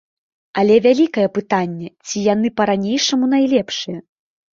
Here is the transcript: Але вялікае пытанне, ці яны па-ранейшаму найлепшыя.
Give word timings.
Але 0.59 0.77
вялікае 0.85 1.25
пытанне, 1.35 1.89
ці 2.07 2.23
яны 2.33 2.47
па-ранейшаму 2.61 3.29
найлепшыя. 3.35 3.99